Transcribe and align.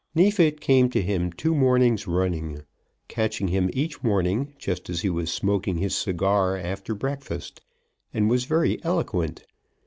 Neefit 0.15 0.59
came 0.59 0.89
to 0.89 0.99
him 1.03 1.31
two 1.31 1.53
mornings 1.53 2.07
running, 2.07 2.63
catching 3.07 3.49
him 3.49 3.69
each 3.71 4.01
morning 4.01 4.55
just 4.57 4.89
as 4.89 5.01
he 5.01 5.11
was 5.11 5.31
smoking 5.31 5.77
his 5.77 5.95
cigar 5.95 6.57
after 6.57 6.95
breakfast, 6.95 7.61
and 8.11 8.27
was 8.27 8.45
very 8.45 8.83
eloquent. 8.83 9.45